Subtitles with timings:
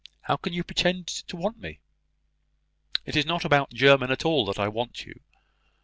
[0.21, 1.79] How can you pretend to want me?"
[3.05, 5.19] "It is not about the German at all that I want you.